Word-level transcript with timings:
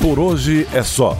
Por 0.00 0.18
hoje 0.18 0.68
é 0.72 0.82
só. 0.82 1.16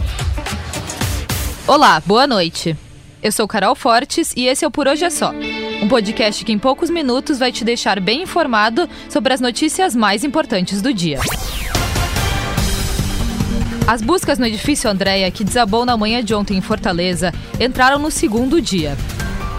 Olá, 1.65 2.01
boa 2.05 2.27
noite. 2.27 2.77
Eu 3.21 3.31
sou 3.31 3.47
Carol 3.47 3.75
Fortes 3.75 4.31
e 4.35 4.45
esse 4.45 4.63
é 4.63 4.67
o 4.67 4.71
Por 4.71 4.87
Hoje 4.87 5.03
é 5.03 5.09
Só. 5.09 5.33
Um 5.81 5.87
podcast 5.87 6.45
que 6.45 6.51
em 6.51 6.59
poucos 6.59 6.89
minutos 6.89 7.39
vai 7.39 7.51
te 7.51 7.65
deixar 7.65 7.99
bem 7.99 8.21
informado 8.21 8.87
sobre 9.09 9.33
as 9.33 9.41
notícias 9.41 9.95
mais 9.95 10.23
importantes 10.23 10.81
do 10.81 10.93
dia. 10.93 11.19
As 13.87 14.01
buscas 14.01 14.37
no 14.37 14.45
edifício 14.45 14.89
Andréia, 14.89 15.31
que 15.31 15.43
desabou 15.43 15.85
na 15.85 15.97
manhã 15.97 16.23
de 16.23 16.35
ontem 16.35 16.57
em 16.57 16.61
Fortaleza, 16.61 17.33
entraram 17.59 17.97
no 17.97 18.11
segundo 18.11 18.61
dia. 18.61 18.95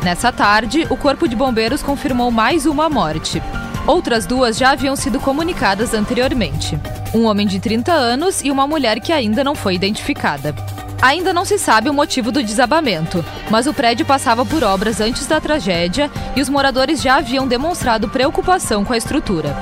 Nessa 0.03 0.31
tarde, 0.31 0.87
o 0.91 0.97
Corpo 0.97 1.27
de 1.27 1.35
Bombeiros 1.35 1.83
confirmou 1.83 2.31
mais 2.31 2.67
uma 2.67 2.89
morte. 2.89 3.43
Outras 3.89 4.27
duas 4.27 4.59
já 4.59 4.73
haviam 4.73 4.95
sido 4.95 5.19
comunicadas 5.19 5.95
anteriormente: 5.95 6.79
um 7.15 7.25
homem 7.25 7.47
de 7.47 7.59
30 7.59 7.91
anos 7.91 8.45
e 8.45 8.51
uma 8.51 8.67
mulher 8.67 9.01
que 9.01 9.13
ainda 9.13 9.43
não 9.43 9.55
foi 9.55 9.75
identificada. 9.75 10.55
Ainda 11.01 11.33
não 11.33 11.45
se 11.45 11.59
sabe 11.59 11.89
o 11.89 11.95
motivo 11.95 12.31
do 12.31 12.43
desabamento, 12.43 13.25
mas 13.51 13.67
o 13.67 13.73
prédio 13.73 14.05
passava 14.05 14.45
por 14.45 14.63
obras 14.63 15.01
antes 15.01 15.27
da 15.27 15.41
tragédia 15.41 16.11
e 16.37 16.43
os 16.43 16.51
moradores 16.51 17.01
já 17.01 17.17
haviam 17.17 17.49
demonstrado 17.49 18.11
preocupação 18.11 18.85
com 18.85 18.93
a 18.93 18.97
estrutura. 18.99 19.57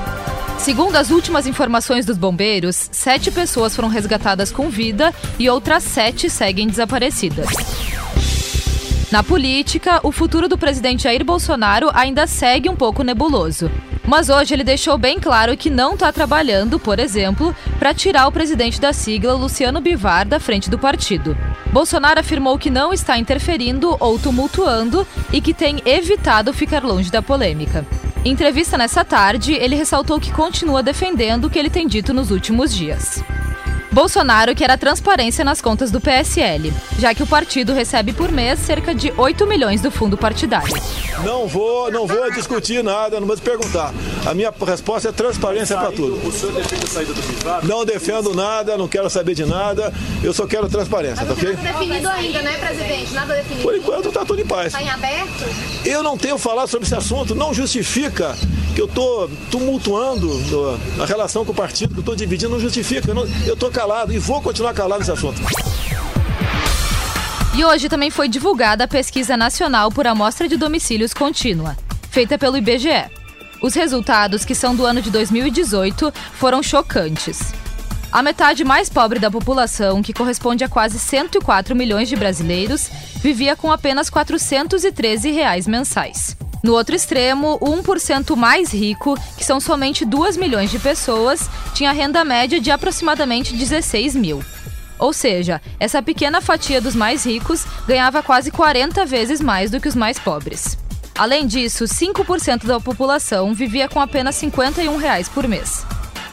Segundo 0.57 0.97
as 0.97 1.09
últimas 1.09 1.47
informações 1.47 2.05
dos 2.05 2.17
bombeiros, 2.17 2.89
sete 2.91 3.31
pessoas 3.31 3.75
foram 3.75 3.87
resgatadas 3.87 4.51
com 4.51 4.69
vida 4.69 5.13
e 5.39 5.49
outras 5.49 5.83
sete 5.83 6.29
seguem 6.29 6.67
desaparecidas. 6.67 7.47
Na 9.09 9.23
política, 9.23 10.01
o 10.03 10.11
futuro 10.11 10.49
do 10.49 10.57
presidente 10.57 11.03
Jair 11.03 11.23
Bolsonaro 11.23 11.89
ainda 11.93 12.27
segue 12.27 12.67
um 12.67 12.75
pouco 12.75 13.03
nebuloso. 13.03 13.71
Mas 14.05 14.27
hoje 14.27 14.53
ele 14.53 14.65
deixou 14.65 14.97
bem 14.97 15.17
claro 15.17 15.55
que 15.55 15.69
não 15.69 15.93
está 15.93 16.11
trabalhando, 16.11 16.77
por 16.77 16.99
exemplo, 16.99 17.55
para 17.79 17.93
tirar 17.93 18.27
o 18.27 18.31
presidente 18.33 18.81
da 18.81 18.91
sigla, 18.91 19.33
Luciano 19.33 19.79
Bivar, 19.79 20.27
da 20.27 20.41
frente 20.41 20.69
do 20.69 20.77
partido. 20.77 21.37
Bolsonaro 21.71 22.19
afirmou 22.19 22.57
que 22.57 22.69
não 22.69 22.91
está 22.91 23.17
interferindo 23.17 23.95
ou 23.97 24.19
tumultuando 24.19 25.07
e 25.31 25.39
que 25.39 25.53
tem 25.53 25.81
evitado 25.85 26.53
ficar 26.53 26.83
longe 26.83 27.09
da 27.09 27.21
polêmica. 27.21 27.85
Em 28.25 28.31
entrevista 28.31 28.77
nessa 28.77 29.05
tarde, 29.05 29.53
ele 29.53 29.75
ressaltou 29.75 30.19
que 30.19 30.33
continua 30.33 30.83
defendendo 30.83 31.45
o 31.45 31.49
que 31.49 31.57
ele 31.57 31.69
tem 31.69 31.87
dito 31.87 32.13
nos 32.13 32.29
últimos 32.29 32.75
dias. 32.75 33.23
Bolsonaro 33.91 34.53
quer 34.53 34.69
a 34.69 34.77
transparência 34.77 35.43
nas 35.43 35.61
contas 35.61 35.89
do 35.89 36.01
PSL, 36.01 36.73
já 36.99 37.13
que 37.13 37.23
o 37.23 37.27
partido 37.27 37.73
recebe 37.73 38.13
por 38.13 38.31
mês 38.31 38.59
cerca 38.59 38.93
de 38.93 39.13
8 39.15 39.47
milhões 39.47 39.81
do 39.81 39.89
fundo 39.89 40.17
partidário. 40.17 40.75
Não 41.23 41.47
vou, 41.47 41.91
não 41.91 42.05
vou 42.05 42.31
discutir 42.31 42.83
nada, 42.83 43.19
não 43.19 43.27
vou 43.27 43.37
perguntar. 43.37 43.93
A 44.25 44.33
minha 44.33 44.53
resposta 44.65 45.09
é 45.09 45.11
transparência 45.11 45.75
para 45.77 45.91
tudo. 45.91 46.27
O 46.27 46.31
senhor 46.31 46.53
defende 46.53 46.83
a 46.83 46.87
saída 46.87 47.13
do? 47.13 47.67
Não 47.67 47.85
defendo 47.85 48.35
nada, 48.35 48.77
não 48.77 48.87
quero 48.87 49.09
saber 49.09 49.33
de 49.33 49.45
nada, 49.45 49.93
eu 50.23 50.33
só 50.33 50.45
quero 50.45 50.69
transparência, 50.69 51.25
tá 51.25 51.33
ok? 51.33 51.53
Nada 51.53 51.73
definido 51.73 52.09
ainda, 52.09 52.41
né, 52.41 52.57
presidente? 52.57 53.13
Nada 53.13 53.33
definido. 53.35 53.63
Por 53.63 53.75
enquanto 53.75 54.09
está 54.09 54.25
tudo 54.25 54.41
em 54.41 54.45
paz. 54.45 54.67
Está 54.67 54.83
em 54.83 54.89
aberto? 54.89 55.45
Eu 55.85 56.03
não 56.03 56.17
tenho 56.17 56.37
falado 56.37 56.67
sobre 56.67 56.85
esse 56.85 56.95
assunto, 56.95 57.33
não 57.33 57.53
justifica 57.53 58.35
que 58.77 58.81
eu 58.81 58.85
estou 58.85 59.27
tumultuando 59.49 60.29
a 61.01 61.05
relação 61.07 61.43
com 61.43 61.51
o 61.51 61.55
partido, 61.55 61.95
que 61.95 61.97
eu 61.97 62.01
estou 62.01 62.15
dividindo, 62.15 62.51
não 62.51 62.59
justifica. 62.59 63.11
Eu 63.43 63.55
estou 63.55 63.71
calado 63.71 64.13
e 64.13 64.19
vou 64.19 64.39
continuar 64.39 64.71
calado 64.71 64.99
nesse 64.99 65.09
assunto. 65.09 65.41
E 67.55 67.65
hoje 67.65 67.89
também 67.89 68.11
foi 68.11 68.27
divulgada 68.27 68.83
a 68.83 68.87
pesquisa 68.87 69.35
nacional 69.35 69.91
por 69.91 70.05
amostra 70.05 70.47
de 70.47 70.55
domicílios 70.55 71.11
contínua, 71.11 71.75
feita 72.11 72.37
pelo 72.37 72.55
IBGE. 72.55 73.09
Os 73.63 73.73
resultados, 73.73 74.45
que 74.45 74.53
são 74.53 74.75
do 74.75 74.85
ano 74.85 75.01
de 75.01 75.09
2018, 75.09 76.13
foram 76.33 76.61
chocantes. 76.61 77.51
A 78.11 78.21
metade 78.21 78.63
mais 78.63 78.89
pobre 78.89 79.17
da 79.17 79.31
população, 79.31 80.03
que 80.03 80.13
corresponde 80.13 80.63
a 80.63 80.69
quase 80.69 80.99
104 80.99 81.75
milhões 81.75 82.07
de 82.07 82.15
brasileiros, 82.15 82.91
vivia 83.23 83.55
com 83.55 83.71
apenas 83.71 84.07
413 84.07 85.31
reais 85.31 85.65
mensais. 85.65 86.37
No 86.67 86.73
outro 86.73 86.93
extremo, 86.93 87.57
o 87.61 87.81
1% 87.81 88.35
mais 88.35 88.73
rico, 88.73 89.17
que 89.37 89.45
são 89.45 89.57
somente 89.57 90.03
2 90.03 90.35
milhões 90.35 90.69
de 90.69 90.77
pessoas, 90.77 91.49
tinha 91.73 91.93
renda 91.93 92.25
média 92.25 92.59
de 92.59 92.69
aproximadamente 92.69 93.55
16 93.55 94.13
mil. 94.15 94.43
Ou 94.99 95.13
seja, 95.13 95.61
essa 95.79 96.03
pequena 96.03 96.41
fatia 96.41 96.81
dos 96.81 96.93
mais 96.93 97.25
ricos 97.25 97.65
ganhava 97.87 98.21
quase 98.21 98.51
40 98.51 99.05
vezes 99.05 99.39
mais 99.39 99.71
do 99.71 99.79
que 99.79 99.87
os 99.87 99.95
mais 99.95 100.19
pobres. 100.19 100.77
Além 101.17 101.47
disso, 101.47 101.85
5% 101.85 102.65
da 102.65 102.81
população 102.81 103.53
vivia 103.53 103.87
com 103.87 104.01
apenas 104.01 104.35
51 104.35 104.97
reais 104.97 105.29
por 105.29 105.47
mês. 105.47 105.85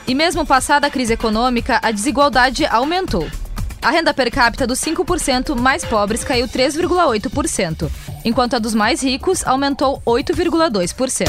E 0.04 0.16
mesmo 0.16 0.44
passada 0.44 0.88
a 0.88 0.90
crise 0.90 1.12
econômica, 1.12 1.78
a 1.80 1.92
desigualdade 1.92 2.66
aumentou. 2.66 3.24
A 3.84 3.90
renda 3.90 4.14
per 4.14 4.30
capita 4.30 4.66
dos 4.66 4.80
5% 4.80 5.54
mais 5.54 5.84
pobres 5.84 6.24
caiu 6.24 6.48
3,8%, 6.48 7.90
enquanto 8.24 8.54
a 8.54 8.58
dos 8.58 8.74
mais 8.74 9.02
ricos 9.02 9.46
aumentou 9.46 10.00
8,2%. 10.06 11.28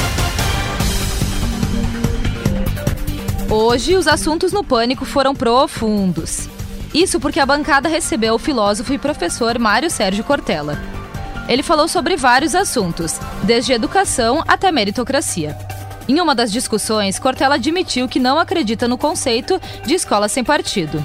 Hoje, 3.52 3.98
os 3.98 4.08
assuntos 4.08 4.54
no 4.54 4.64
pânico 4.64 5.04
foram 5.04 5.36
profundos. 5.36 6.48
Isso 6.94 7.20
porque 7.20 7.42
a 7.42 7.46
bancada 7.46 7.90
recebeu 7.90 8.36
o 8.36 8.40
filósofo 8.40 8.94
e 8.94 8.98
professor 8.98 9.60
Mário 9.60 9.90
Sérgio 9.90 10.24
Cortella. 10.24 10.80
Ele 11.50 11.62
falou 11.62 11.90
sobre 11.90 12.16
vários 12.16 12.56
assuntos, 12.56 13.20
desde 13.44 13.74
educação 13.74 14.42
até 14.48 14.72
meritocracia. 14.72 15.58
Em 16.08 16.22
uma 16.22 16.34
das 16.34 16.54
discussões, 16.54 17.20
Cortella 17.20 17.56
admitiu 17.56 18.08
que 18.08 18.18
não 18.18 18.40
acredita 18.40 18.88
no 18.88 18.98
conceito 18.98 19.60
de 19.86 19.94
escola 19.94 20.30
sem 20.30 20.42
partido. 20.42 21.04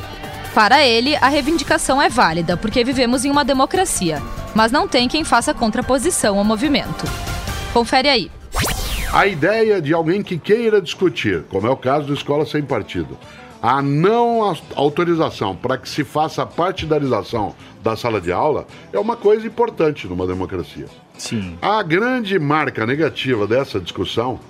Para 0.54 0.84
ele, 0.84 1.14
a 1.16 1.28
reivindicação 1.28 2.02
é 2.02 2.08
válida 2.08 2.56
porque 2.56 2.82
vivemos 2.82 3.24
em 3.24 3.30
uma 3.30 3.44
democracia, 3.44 4.20
mas 4.54 4.72
não 4.72 4.88
tem 4.88 5.08
quem 5.08 5.22
faça 5.22 5.54
contraposição 5.54 6.38
ao 6.38 6.44
movimento. 6.44 7.04
Confere 7.72 8.08
aí. 8.08 8.30
A 9.12 9.26
ideia 9.26 9.80
de 9.80 9.94
alguém 9.94 10.22
que 10.22 10.38
queira 10.38 10.80
discutir, 10.80 11.44
como 11.48 11.66
é 11.66 11.70
o 11.70 11.76
caso 11.76 12.08
do 12.08 12.14
Escola 12.14 12.44
Sem 12.44 12.62
Partido, 12.62 13.16
a 13.62 13.80
não 13.80 14.40
autorização 14.74 15.54
para 15.54 15.78
que 15.78 15.88
se 15.88 16.02
faça 16.02 16.42
a 16.42 16.46
partidarização 16.46 17.54
da 17.82 17.96
sala 17.96 18.20
de 18.20 18.32
aula 18.32 18.66
é 18.92 18.98
uma 18.98 19.16
coisa 19.16 19.46
importante 19.46 20.08
numa 20.08 20.26
democracia. 20.26 20.86
Sim. 21.20 21.58
A 21.60 21.82
grande 21.82 22.38
marca 22.38 22.86
negativa 22.86 23.47
dessa 23.47 23.78
discussão 23.78 24.41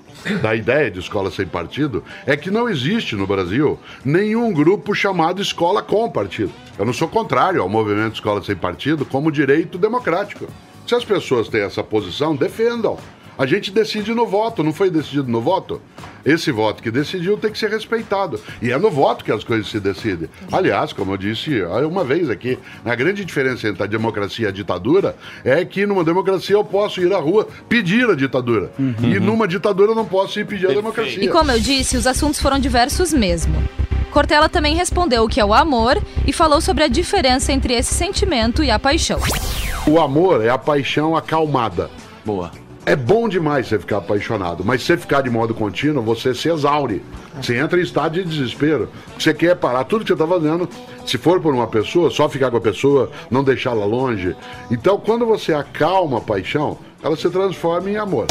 da 0.40 0.54
ideia 0.54 0.88
de 0.88 1.00
escola 1.00 1.28
sem 1.28 1.44
partido 1.44 2.04
é 2.24 2.36
que 2.36 2.48
não 2.48 2.68
existe 2.68 3.16
no 3.16 3.26
Brasil 3.26 3.76
nenhum 4.04 4.52
grupo 4.52 4.94
chamado 4.94 5.42
escola 5.42 5.82
com 5.82 6.08
partido. 6.08 6.52
Eu 6.78 6.86
não 6.86 6.92
sou 6.92 7.08
contrário 7.08 7.60
ao 7.60 7.68
movimento 7.68 8.14
escola 8.14 8.40
sem 8.42 8.54
partido 8.54 9.04
como 9.04 9.32
direito 9.32 9.78
democrático. 9.78 10.46
Se 10.86 10.94
as 10.94 11.04
pessoas 11.04 11.48
têm 11.48 11.62
essa 11.62 11.82
posição, 11.82 12.36
defendam. 12.36 12.96
A 13.40 13.46
gente 13.46 13.70
decide 13.70 14.12
no 14.12 14.26
voto, 14.26 14.62
não 14.62 14.70
foi 14.70 14.90
decidido 14.90 15.26
no 15.26 15.40
voto? 15.40 15.80
Esse 16.26 16.52
voto 16.52 16.82
que 16.82 16.90
decidiu 16.90 17.38
tem 17.38 17.50
que 17.50 17.58
ser 17.58 17.70
respeitado. 17.70 18.38
E 18.60 18.70
é 18.70 18.76
no 18.76 18.90
voto 18.90 19.24
que 19.24 19.32
as 19.32 19.42
coisas 19.42 19.66
se 19.70 19.80
decidem. 19.80 20.28
Aliás, 20.52 20.92
como 20.92 21.14
eu 21.14 21.16
disse 21.16 21.62
uma 21.90 22.04
vez 22.04 22.28
aqui, 22.28 22.58
a 22.84 22.94
grande 22.94 23.24
diferença 23.24 23.66
entre 23.66 23.82
a 23.82 23.86
democracia 23.86 24.44
e 24.44 24.48
a 24.48 24.52
ditadura 24.52 25.16
é 25.42 25.64
que 25.64 25.86
numa 25.86 26.04
democracia 26.04 26.54
eu 26.54 26.62
posso 26.62 27.00
ir 27.00 27.14
à 27.14 27.18
rua 27.18 27.48
pedir 27.66 28.10
a 28.10 28.14
ditadura. 28.14 28.70
Uhum. 28.78 28.94
E 29.00 29.18
numa 29.18 29.48
ditadura 29.48 29.92
eu 29.92 29.94
não 29.94 30.04
posso 30.04 30.38
ir 30.38 30.44
pedir 30.44 30.66
Perfeito. 30.66 30.78
a 30.78 30.82
democracia. 30.82 31.24
E 31.24 31.28
como 31.28 31.50
eu 31.50 31.58
disse, 31.58 31.96
os 31.96 32.06
assuntos 32.06 32.38
foram 32.38 32.58
diversos 32.58 33.10
mesmo. 33.10 33.54
Cortella 34.10 34.50
também 34.50 34.76
respondeu 34.76 35.24
o 35.24 35.28
que 35.30 35.40
é 35.40 35.44
o 35.46 35.54
amor 35.54 35.96
e 36.26 36.32
falou 36.34 36.60
sobre 36.60 36.84
a 36.84 36.88
diferença 36.88 37.54
entre 37.54 37.72
esse 37.72 37.94
sentimento 37.94 38.62
e 38.62 38.70
a 38.70 38.78
paixão. 38.78 39.18
O 39.86 39.98
amor 39.98 40.44
é 40.44 40.50
a 40.50 40.58
paixão 40.58 41.16
acalmada. 41.16 41.90
Boa. 42.22 42.50
É 42.86 42.96
bom 42.96 43.28
demais 43.28 43.66
você 43.66 43.78
ficar 43.78 43.98
apaixonado, 43.98 44.64
mas 44.64 44.80
se 44.80 44.86
você 44.86 44.96
ficar 44.96 45.20
de 45.20 45.28
modo 45.28 45.54
contínuo, 45.54 46.02
você 46.02 46.34
se 46.34 46.48
exaure. 46.48 47.02
Você 47.40 47.56
entra 47.56 47.78
em 47.78 47.82
estado 47.82 48.14
de 48.14 48.24
desespero. 48.24 48.88
Você 49.18 49.34
quer 49.34 49.54
parar 49.54 49.84
tudo 49.84 50.02
que 50.02 50.08
você 50.08 50.14
está 50.14 50.26
fazendo. 50.26 50.68
Se 51.04 51.18
for 51.18 51.40
por 51.40 51.54
uma 51.54 51.66
pessoa, 51.66 52.10
só 52.10 52.28
ficar 52.28 52.50
com 52.50 52.56
a 52.56 52.60
pessoa, 52.60 53.10
não 53.30 53.44
deixá-la 53.44 53.84
longe. 53.84 54.34
Então, 54.70 54.98
quando 54.98 55.26
você 55.26 55.52
acalma 55.52 56.18
a 56.18 56.20
paixão, 56.22 56.78
ela 57.02 57.16
se 57.16 57.28
transforma 57.28 57.90
em 57.90 57.96
amor. 57.96 58.26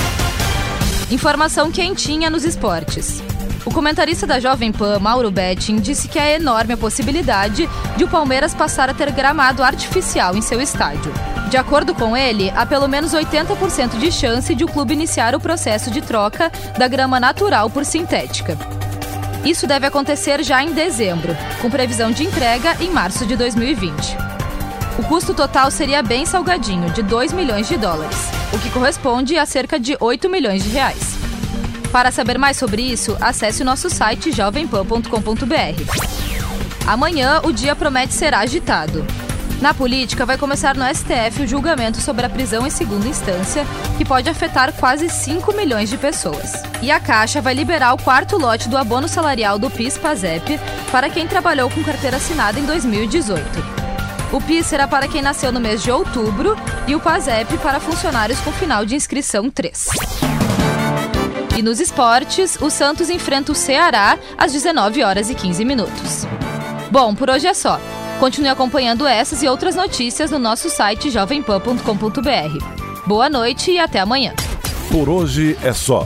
Informação 1.11 1.71
quentinha 1.71 2.29
nos 2.29 2.43
esportes. 2.43 3.21
O 3.65 3.71
comentarista 3.71 4.25
da 4.25 4.39
Jovem 4.39 4.71
Pan, 4.71 4.99
Mauro 4.99 5.29
Betting, 5.29 5.77
disse 5.77 6.07
que 6.07 6.17
é 6.17 6.35
enorme 6.35 6.73
a 6.73 6.77
possibilidade 6.77 7.69
de 7.97 8.03
o 8.03 8.07
Palmeiras 8.07 8.53
passar 8.53 8.89
a 8.89 8.93
ter 8.93 9.11
gramado 9.11 9.61
artificial 9.61 10.35
em 10.35 10.41
seu 10.41 10.61
estádio. 10.61 11.11
De 11.49 11.57
acordo 11.57 11.95
com 11.95 12.15
ele, 12.15 12.51
há 12.55 12.63
pelo 12.63 12.87
menos 12.87 13.11
80% 13.11 13.97
de 13.97 14.11
chance 14.11 14.53
de 14.53 14.63
o 14.63 14.67
clube 14.67 14.93
iniciar 14.93 15.33
o 15.33 15.39
processo 15.39 15.89
de 15.89 15.99
troca 15.99 16.51
da 16.77 16.87
grama 16.87 17.19
natural 17.19 17.71
por 17.71 17.83
sintética. 17.83 18.55
Isso 19.43 19.65
deve 19.65 19.87
acontecer 19.87 20.43
já 20.43 20.63
em 20.63 20.73
dezembro, 20.73 21.35
com 21.59 21.69
previsão 21.69 22.11
de 22.11 22.23
entrega 22.23 22.77
em 22.79 22.91
março 22.91 23.25
de 23.25 23.35
2020. 23.35 24.15
O 24.99 25.03
custo 25.03 25.33
total 25.33 25.71
seria 25.71 26.03
bem 26.03 26.23
salgadinho, 26.23 26.91
de 26.91 27.01
2 27.01 27.33
milhões 27.33 27.67
de 27.67 27.77
dólares, 27.77 28.17
o 28.53 28.59
que 28.59 28.69
corresponde 28.69 29.35
a 29.35 29.45
cerca 29.45 29.79
de 29.79 29.97
8 29.99 30.29
milhões 30.29 30.61
de 30.63 30.69
reais. 30.69 31.17
Para 31.91 32.11
saber 32.11 32.37
mais 32.37 32.57
sobre 32.57 32.83
isso, 32.83 33.17
acesse 33.19 33.63
o 33.63 33.65
nosso 33.65 33.89
site 33.89 34.31
jovempan.com.br. 34.31 35.09
Amanhã 36.85 37.41
o 37.43 37.51
dia 37.51 37.75
promete 37.75 38.13
ser 38.13 38.35
agitado. 38.35 39.03
Na 39.61 39.73
política, 39.73 40.25
vai 40.25 40.37
começar 40.37 40.75
no 40.75 40.85
STF 40.85 41.43
o 41.43 41.47
julgamento 41.47 41.99
sobre 41.99 42.25
a 42.25 42.29
prisão 42.29 42.65
em 42.65 42.69
segunda 42.69 43.07
instância, 43.07 43.65
que 43.97 44.05
pode 44.05 44.29
afetar 44.29 44.71
quase 44.73 45.09
5 45.09 45.53
milhões 45.53 45.89
de 45.89 45.97
pessoas. 45.97 46.53
E 46.81 46.89
a 46.89 46.99
Caixa 46.99 47.41
vai 47.41 47.53
liberar 47.53 47.93
o 47.93 48.01
quarto 48.01 48.37
lote 48.37 48.69
do 48.69 48.77
abono 48.77 49.07
salarial 49.07 49.59
do 49.59 49.69
PIS-PASEP 49.69 50.59
para 50.91 51.09
quem 51.09 51.27
trabalhou 51.27 51.69
com 51.69 51.83
carteira 51.83 52.17
assinada 52.17 52.59
em 52.59 52.65
2018. 52.65 53.43
O 54.31 54.39
PIS 54.39 54.67
será 54.67 54.87
para 54.87 55.07
quem 55.07 55.21
nasceu 55.21 55.51
no 55.51 55.59
mês 55.59 55.83
de 55.83 55.91
outubro 55.91 56.55
e 56.87 56.95
o 56.95 56.99
PASEP 56.99 57.57
para 57.57 57.79
funcionários 57.79 58.39
com 58.39 58.51
final 58.51 58.85
de 58.85 58.95
inscrição 58.95 59.49
3. 59.49 59.87
E 61.57 61.61
nos 61.61 61.81
esportes, 61.81 62.57
o 62.61 62.69
Santos 62.69 63.09
enfrenta 63.09 63.51
o 63.51 63.55
Ceará 63.55 64.17
às 64.37 64.53
19 64.53 65.03
horas 65.03 65.29
e 65.29 65.35
15 65.35 65.65
minutos. 65.65 66.25
Bom, 66.89 67.13
por 67.13 67.29
hoje 67.29 67.47
é 67.47 67.53
só. 67.53 67.81
Continue 68.19 68.49
acompanhando 68.49 69.07
essas 69.07 69.41
e 69.41 69.47
outras 69.47 69.75
notícias 69.75 70.29
no 70.29 70.37
nosso 70.37 70.69
site 70.69 71.09
jovempan.com.br. 71.09 73.07
Boa 73.07 73.29
noite 73.29 73.71
e 73.71 73.79
até 73.79 73.99
amanhã. 73.99 74.33
Por 74.91 75.07
hoje 75.07 75.57
é 75.63 75.71
só. 75.71 76.05